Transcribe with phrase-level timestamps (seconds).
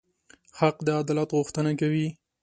[0.59, 2.07] حق د عدالت غوښتنه کوي.